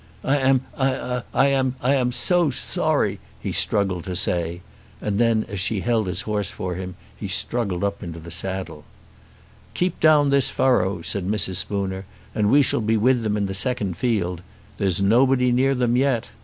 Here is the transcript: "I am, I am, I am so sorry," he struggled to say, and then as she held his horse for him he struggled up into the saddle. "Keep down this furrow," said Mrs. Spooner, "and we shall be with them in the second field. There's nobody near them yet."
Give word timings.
"I 0.23 0.37
am, 0.39 0.61
I 0.75 1.47
am, 1.49 1.75
I 1.79 1.93
am 1.93 2.11
so 2.11 2.49
sorry," 2.49 3.19
he 3.39 3.51
struggled 3.51 4.03
to 4.05 4.15
say, 4.15 4.61
and 4.99 5.19
then 5.19 5.45
as 5.47 5.59
she 5.59 5.81
held 5.81 6.07
his 6.07 6.21
horse 6.21 6.49
for 6.49 6.73
him 6.73 6.95
he 7.15 7.27
struggled 7.27 7.83
up 7.83 8.01
into 8.01 8.17
the 8.19 8.31
saddle. 8.31 8.83
"Keep 9.75 9.99
down 9.99 10.31
this 10.31 10.49
furrow," 10.49 11.03
said 11.03 11.27
Mrs. 11.27 11.57
Spooner, 11.57 12.05
"and 12.33 12.49
we 12.49 12.63
shall 12.63 12.81
be 12.81 12.97
with 12.97 13.21
them 13.21 13.37
in 13.37 13.45
the 13.45 13.53
second 13.53 13.95
field. 13.95 14.41
There's 14.79 15.03
nobody 15.03 15.51
near 15.51 15.75
them 15.75 15.95
yet." 15.95 16.31